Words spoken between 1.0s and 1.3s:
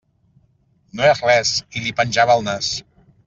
No és